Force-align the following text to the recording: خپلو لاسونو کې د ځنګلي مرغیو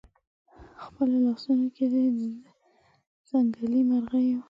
خپلو 0.83 1.15
لاسونو 1.25 1.65
کې 1.75 1.85
د 1.91 1.95
ځنګلي 3.29 3.81
مرغیو 3.89 4.39